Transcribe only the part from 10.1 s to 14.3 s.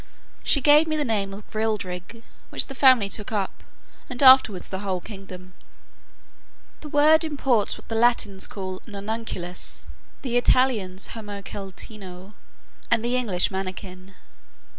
the Italians homunceletino, and the English mannikin.